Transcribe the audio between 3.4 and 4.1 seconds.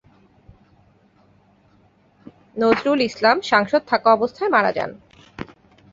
সাংসদ থাকা